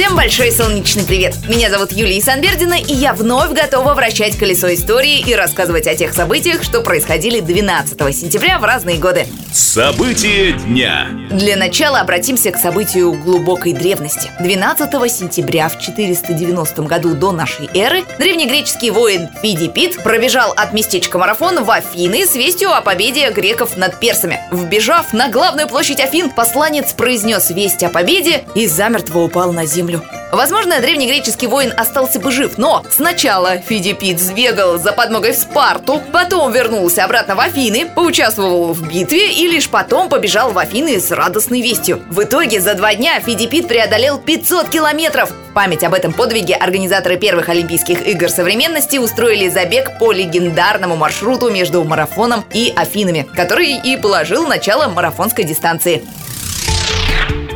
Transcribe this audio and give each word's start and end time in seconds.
Всем 0.00 0.16
большой 0.16 0.50
солнечный 0.50 1.04
привет! 1.04 1.36
Меня 1.46 1.68
зовут 1.68 1.92
Юлия 1.92 2.22
Санбердина, 2.22 2.72
и 2.72 2.94
я 2.94 3.12
вновь 3.12 3.50
готова 3.50 3.92
вращать 3.92 4.34
колесо 4.38 4.72
истории 4.72 5.18
и 5.18 5.34
рассказывать 5.34 5.86
о 5.86 5.94
тех 5.94 6.14
событиях, 6.14 6.62
что 6.62 6.80
происходили 6.80 7.40
12 7.40 8.16
сентября 8.16 8.58
в 8.58 8.64
разные 8.64 8.96
годы. 8.96 9.26
События 9.52 10.52
дня. 10.52 11.08
Для 11.30 11.54
начала 11.54 12.00
обратимся 12.00 12.50
к 12.50 12.56
событию 12.56 13.12
глубокой 13.12 13.74
древности. 13.74 14.30
12 14.40 15.12
сентября 15.12 15.68
в 15.68 15.78
490 15.78 16.82
году 16.84 17.14
до 17.14 17.32
нашей 17.32 17.68
эры 17.74 18.04
древнегреческий 18.18 18.88
воин 18.88 19.28
Фидипит 19.42 20.02
пробежал 20.02 20.52
от 20.56 20.72
местечка 20.72 21.18
Марафон 21.18 21.62
в 21.62 21.70
Афины 21.70 22.24
с 22.24 22.34
вестью 22.36 22.72
о 22.72 22.80
победе 22.80 23.30
греков 23.32 23.76
над 23.76 24.00
персами. 24.00 24.40
Вбежав 24.50 25.12
на 25.12 25.28
главную 25.28 25.68
площадь 25.68 26.00
Афин, 26.00 26.30
посланец 26.30 26.94
произнес 26.94 27.50
весть 27.50 27.82
о 27.82 27.90
победе 27.90 28.44
и 28.54 28.66
замертво 28.66 29.18
упал 29.18 29.52
на 29.52 29.66
землю 29.66 29.89
землю. 29.90 30.02
Возможно, 30.32 30.80
древнегреческий 30.80 31.48
воин 31.48 31.72
остался 31.76 32.20
бы 32.20 32.30
жив, 32.30 32.56
но 32.56 32.84
сначала 32.88 33.58
Фидипит 33.58 34.20
сбегал 34.20 34.78
за 34.78 34.92
подмогой 34.92 35.32
в 35.32 35.36
Спарту, 35.36 36.00
потом 36.12 36.52
вернулся 36.52 37.04
обратно 37.04 37.34
в 37.34 37.40
Афины, 37.40 37.86
поучаствовал 37.86 38.72
в 38.72 38.88
битве 38.88 39.32
и 39.32 39.48
лишь 39.48 39.68
потом 39.68 40.08
побежал 40.08 40.52
в 40.52 40.58
Афины 40.58 41.00
с 41.00 41.10
радостной 41.10 41.60
вестью. 41.60 42.00
В 42.10 42.22
итоге 42.22 42.60
за 42.60 42.74
два 42.74 42.94
дня 42.94 43.18
Фидипит 43.20 43.66
преодолел 43.66 44.18
500 44.18 44.68
километров. 44.68 45.30
В 45.50 45.52
память 45.52 45.82
об 45.82 45.94
этом 45.94 46.12
подвиге 46.12 46.54
организаторы 46.54 47.16
первых 47.16 47.48
Олимпийских 47.48 48.06
игр 48.06 48.28
современности 48.28 48.98
устроили 48.98 49.48
забег 49.48 49.98
по 49.98 50.12
легендарному 50.12 50.94
маршруту 50.94 51.50
между 51.50 51.82
марафоном 51.82 52.44
и 52.52 52.72
Афинами, 52.76 53.26
который 53.34 53.72
и 53.72 53.96
положил 53.96 54.46
начало 54.46 54.86
марафонской 54.88 55.42
дистанции. 55.42 56.04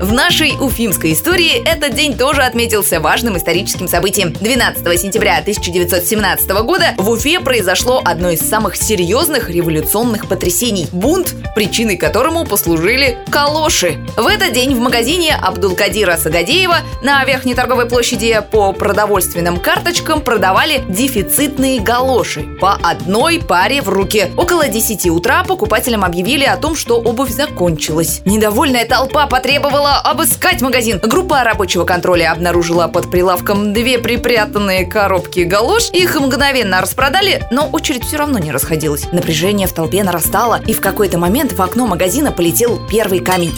В 0.00 0.14
нашей 0.14 0.56
уфимской 0.58 1.12
истории 1.12 1.62
этот 1.62 1.94
день 1.94 2.16
тоже 2.16 2.40
отметился 2.42 3.00
важным 3.00 3.36
историческим 3.36 3.86
событием. 3.86 4.32
12 4.32 4.98
сентября 4.98 5.36
1917 5.40 6.50
года 6.62 6.94
в 6.96 7.10
Уфе 7.10 7.38
произошло 7.38 8.00
одно 8.02 8.30
из 8.30 8.40
самых 8.40 8.76
серьезных 8.76 9.50
революционных 9.50 10.26
потрясений– 10.26 10.88
бунт, 10.92 11.34
причиной 11.54 11.98
которому 11.98 12.46
послужили 12.46 13.18
калоши. 13.30 13.98
В 14.16 14.26
этот 14.26 14.54
день 14.54 14.74
в 14.74 14.78
магазине 14.78 15.34
Абдулкадира 15.34 16.16
Сагадеева 16.16 16.78
на 17.02 17.22
Верхней 17.26 17.54
торговой 17.54 17.86
площади 17.86 18.40
по 18.50 18.72
продовольственным 18.72 19.58
карточкам 19.58 20.22
продавали 20.22 20.82
дефицитные 20.88 21.78
галоши 21.78 22.40
по 22.58 22.72
одной 22.72 23.38
паре 23.38 23.82
в 23.82 23.90
руке. 23.90 24.30
Около 24.38 24.66
10 24.66 25.10
утра 25.10 25.44
покупателям 25.44 26.04
объявили 26.04 26.44
о 26.44 26.56
том, 26.56 26.74
что 26.74 26.98
обувь 26.98 27.32
закончилась. 27.32 28.22
Недовольная 28.24 28.86
толпа 28.86 29.26
потребовала 29.26 29.89
решила 29.90 29.98
обыскать 29.98 30.60
магазин. 30.62 31.00
Группа 31.02 31.42
рабочего 31.44 31.84
контроля 31.84 32.32
обнаружила 32.32 32.88
под 32.88 33.10
прилавком 33.10 33.72
две 33.72 33.98
припрятанные 33.98 34.86
коробки 34.86 35.40
галош. 35.40 35.90
Их 35.92 36.18
мгновенно 36.18 36.80
распродали, 36.80 37.42
но 37.50 37.68
очередь 37.68 38.04
все 38.04 38.16
равно 38.16 38.38
не 38.38 38.52
расходилась. 38.52 39.10
Напряжение 39.12 39.66
в 39.66 39.72
толпе 39.72 40.04
нарастало, 40.04 40.60
и 40.66 40.74
в 40.74 40.80
какой-то 40.80 41.18
момент 41.18 41.52
в 41.52 41.62
окно 41.62 41.86
магазина 41.86 42.32
полетел 42.32 42.80
первый 42.88 43.20
камень. 43.20 43.52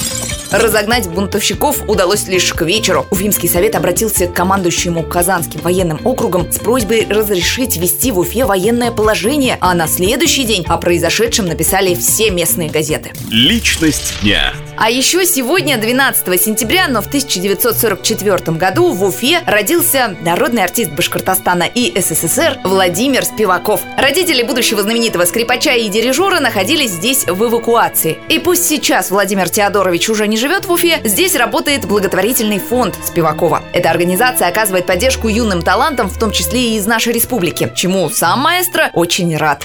Разогнать 0.50 1.08
бунтовщиков 1.08 1.88
удалось 1.88 2.28
лишь 2.28 2.52
к 2.52 2.60
вечеру. 2.62 3.06
Уфимский 3.10 3.48
совет 3.48 3.74
обратился 3.74 4.26
к 4.26 4.34
командующему 4.34 5.02
Казанским 5.02 5.60
военным 5.62 5.98
округом 6.04 6.52
с 6.52 6.58
просьбой 6.58 7.06
разрешить 7.08 7.78
ввести 7.78 8.12
в 8.12 8.18
Уфе 8.18 8.44
военное 8.44 8.90
положение, 8.90 9.56
а 9.62 9.72
на 9.72 9.86
следующий 9.86 10.44
день 10.44 10.66
о 10.68 10.76
произошедшем 10.76 11.46
написали 11.46 11.94
все 11.94 12.30
местные 12.30 12.68
газеты. 12.68 13.12
Личность 13.30 14.14
дня. 14.20 14.52
А 14.84 14.90
еще 14.90 15.24
сегодня, 15.24 15.78
12 15.78 16.42
сентября, 16.42 16.88
но 16.88 17.02
в 17.02 17.06
1944 17.06 18.56
году 18.56 18.90
в 18.90 19.04
Уфе 19.04 19.40
родился 19.46 20.16
народный 20.22 20.64
артист 20.64 20.90
Башкортостана 20.90 21.68
и 21.72 21.96
СССР 22.00 22.58
Владимир 22.64 23.24
Спиваков. 23.24 23.82
Родители 23.96 24.42
будущего 24.42 24.82
знаменитого 24.82 25.24
скрипача 25.24 25.74
и 25.76 25.88
дирижера 25.88 26.40
находились 26.40 26.90
здесь 26.90 27.24
в 27.28 27.44
эвакуации. 27.44 28.18
И 28.28 28.40
пусть 28.40 28.64
сейчас 28.64 29.12
Владимир 29.12 29.48
Теодорович 29.48 30.08
уже 30.08 30.26
не 30.26 30.36
живет 30.36 30.64
в 30.64 30.72
Уфе, 30.72 31.00
здесь 31.04 31.36
работает 31.36 31.86
благотворительный 31.86 32.58
фонд 32.58 32.96
Спивакова. 33.06 33.62
Эта 33.72 33.88
организация 33.88 34.48
оказывает 34.48 34.86
поддержку 34.86 35.28
юным 35.28 35.62
талантам, 35.62 36.08
в 36.08 36.18
том 36.18 36.32
числе 36.32 36.60
и 36.60 36.76
из 36.76 36.86
нашей 36.86 37.12
республики, 37.12 37.70
чему 37.76 38.10
сам 38.10 38.40
маэстро 38.40 38.90
очень 38.94 39.36
рад. 39.36 39.62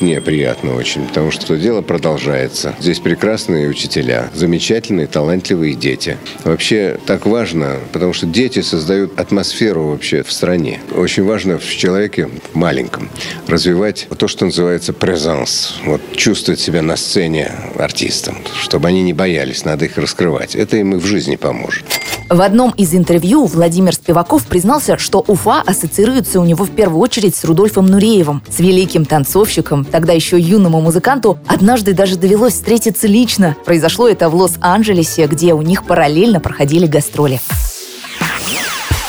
Мне 0.00 0.22
приятно 0.22 0.74
очень, 0.74 1.06
потому 1.06 1.30
что 1.30 1.58
дело 1.58 1.82
продолжается. 1.82 2.74
Здесь 2.78 3.00
прекрасные 3.00 3.68
учителя, 3.68 4.30
замечательные, 4.46 5.08
талантливые 5.08 5.74
дети. 5.74 6.16
Вообще 6.44 7.00
так 7.04 7.26
важно, 7.26 7.80
потому 7.92 8.12
что 8.12 8.26
дети 8.26 8.60
создают 8.60 9.18
атмосферу 9.18 9.88
вообще 9.88 10.22
в 10.22 10.30
стране. 10.30 10.80
Очень 10.94 11.24
важно 11.24 11.58
в 11.58 11.68
человеке 11.68 12.30
маленьком 12.52 13.10
развивать 13.46 14.08
то, 14.18 14.28
что 14.28 14.44
называется 14.44 14.92
презанс. 14.92 15.74
Вот 15.84 16.00
чувствовать 16.16 16.60
себя 16.60 16.82
на 16.82 16.96
сцене 16.96 17.52
артистом, 17.78 18.38
чтобы 18.60 18.88
они 18.88 19.02
не 19.02 19.12
боялись, 19.12 19.64
надо 19.64 19.84
их 19.84 19.96
раскрывать. 19.98 20.54
Это 20.54 20.76
им 20.76 20.94
и 20.94 20.98
в 20.98 21.06
жизни 21.06 21.36
поможет. 21.36 21.84
В 22.28 22.40
одном 22.40 22.72
из 22.72 22.92
интервью 22.92 23.44
Владимир 23.46 23.94
Спиваков 23.94 24.46
признался, 24.46 24.98
что 24.98 25.24
Уфа 25.28 25.62
ассоциируется 25.64 26.40
у 26.40 26.44
него 26.44 26.64
в 26.64 26.70
первую 26.70 27.00
очередь 27.00 27.36
с 27.36 27.44
Рудольфом 27.44 27.86
Нуреевым, 27.86 28.42
с 28.48 28.58
великим 28.58 29.04
танцовщиком, 29.04 29.84
тогда 29.84 30.12
еще 30.12 30.38
юному 30.38 30.80
музыканту. 30.80 31.38
Однажды 31.46 31.94
даже 31.94 32.16
довелось 32.16 32.54
встретиться 32.54 33.06
лично. 33.06 33.56
Произошло 33.64 34.08
это 34.08 34.28
в 34.28 34.34
Лос-Анджелесе, 34.34 35.26
где 35.26 35.54
у 35.54 35.62
них 35.62 35.84
параллельно 35.84 36.40
проходили 36.40 36.86
гастроли. 36.86 37.40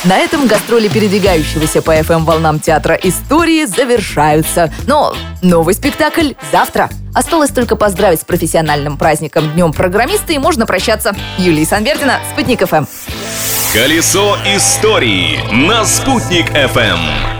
На 0.08 0.16
этом 0.16 0.46
гастроли 0.46 0.88
передвигающегося 0.88 1.82
по 1.82 1.94
FM 1.94 2.24
волнам 2.24 2.60
театра 2.60 2.94
истории 2.94 3.66
завершаются. 3.66 4.72
Но 4.86 5.14
новый 5.42 5.74
спектакль 5.74 6.32
завтра. 6.50 6.88
Осталось 7.14 7.50
только 7.50 7.76
поздравить 7.76 8.22
с 8.22 8.24
профессиональным 8.24 8.96
праздником 8.96 9.52
Днем 9.52 9.74
программиста 9.74 10.32
и 10.32 10.38
можно 10.38 10.64
прощаться. 10.64 11.14
Юлия 11.36 11.66
Санвердина, 11.66 12.20
Спутник 12.32 12.66
ФМ. 12.66 12.86
Колесо 13.74 14.38
истории 14.46 15.40
на 15.52 15.84
«Спутник 15.84 16.46
ФМ». 16.46 17.37